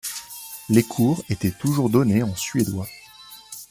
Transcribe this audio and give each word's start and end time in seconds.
Les 0.67 0.81
cours 0.81 1.21
étaient 1.29 1.51
toujours 1.51 1.91
donnés 1.91 2.23
en 2.23 2.35
suédois. 2.35 2.87